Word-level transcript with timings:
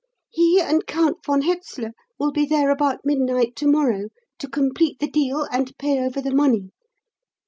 He 0.31 0.59
and 0.59 0.87
Count 0.87 1.23
von 1.23 1.43
Hetzler 1.43 1.91
will 2.17 2.31
be 2.31 2.43
there 2.43 2.71
about 2.71 3.05
midnight 3.05 3.55
to 3.57 3.67
morrow 3.67 4.07
to 4.39 4.49
complete 4.49 4.97
the 4.97 5.07
deal 5.07 5.43
and 5.51 5.77
pay 5.77 5.99
over 5.99 6.19
the 6.21 6.33
money. 6.33 6.71